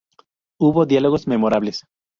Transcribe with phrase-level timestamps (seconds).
[0.59, 1.85] Hubo diálogos memorables.